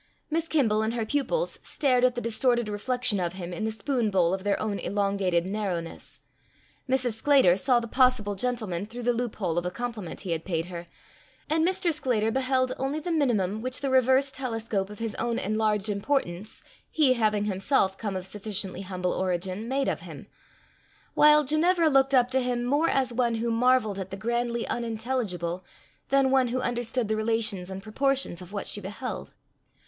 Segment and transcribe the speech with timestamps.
[0.31, 4.09] Miss Kimble and her pupils stared at the distorted reflexion of him in the spoon
[4.09, 6.21] bowl of their own elongated narrowness;
[6.89, 7.13] Mrs.
[7.13, 10.65] Sclater saw the possible gentleman through the loop hole of a compliment he had paid
[10.65, 10.87] her;
[11.51, 11.93] and Mr.
[11.93, 17.13] Sclater beheld only the minimum which the reversed telescope of his own enlarged importance, he
[17.13, 20.25] having himself come of sufficiently humble origin, made of him;
[21.13, 25.63] while Ginevra looked up to him more as one who marvelled at the grandly unintelligible,
[26.09, 29.35] than one who understood the relations and proportions of what she beheld.